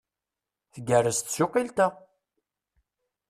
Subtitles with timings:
[0.73, 1.87] Tgerrez tsuqilt-a!